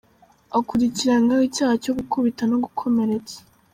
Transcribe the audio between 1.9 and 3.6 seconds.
gukubita no gukomeretsa.